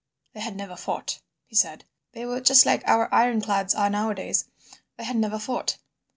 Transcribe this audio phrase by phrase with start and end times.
[0.33, 1.85] "They had never fought," he said.
[2.13, 4.45] "They were just like our ironclads are nowadays;
[4.97, 5.77] they had never fought.